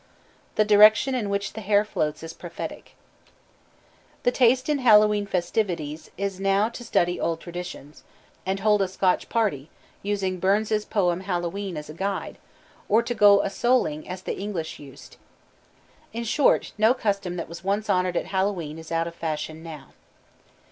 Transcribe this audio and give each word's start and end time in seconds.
The 0.55 0.65
direction 0.65 1.13
in 1.13 1.29
which 1.29 1.53
the 1.53 1.61
hair 1.61 1.85
floats 1.85 2.23
is 2.23 2.33
prophetic. 2.33 2.95
The 4.23 4.31
taste 4.31 4.67
in 4.67 4.79
Hallowe'en 4.79 5.27
festivities 5.27 6.09
now 6.39 6.65
is 6.65 6.71
to 6.73 6.83
study 6.83 7.19
old 7.19 7.39
traditions, 7.39 8.01
and 8.43 8.61
hold 8.61 8.81
a 8.81 8.87
Scotch 8.87 9.29
party, 9.29 9.69
using 10.01 10.39
Burns's 10.39 10.85
poem 10.85 11.19
Hallowe'en 11.19 11.77
as 11.77 11.87
a 11.87 11.93
guide; 11.93 12.39
or 12.89 13.03
to 13.03 13.13
go 13.13 13.41
a 13.43 13.49
souling 13.49 14.07
as 14.07 14.23
the 14.23 14.35
English 14.39 14.79
used. 14.79 15.17
In 16.13 16.23
short, 16.23 16.71
no 16.79 16.95
custom 16.95 17.35
that 17.35 17.47
was 17.47 17.63
once 17.63 17.87
honored 17.87 18.17
at 18.17 18.25
Hallowe'en 18.33 18.79
is 18.79 18.91
out 18.91 19.05
of 19.05 19.13
fashion 19.13 19.61
now. 19.61 19.89